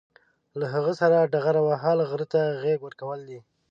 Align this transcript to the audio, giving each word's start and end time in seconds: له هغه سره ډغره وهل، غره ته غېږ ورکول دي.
له 0.59 0.65
هغه 0.75 0.93
سره 1.01 1.29
ډغره 1.33 1.61
وهل، 1.67 1.97
غره 2.09 2.25
ته 2.33 2.41
غېږ 2.61 2.79
ورکول 2.83 3.19
دي. 3.29 3.39